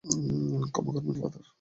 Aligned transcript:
ক্ষমা 0.73 0.91
করবেন, 0.95 1.15
ফাদার। 1.21 1.43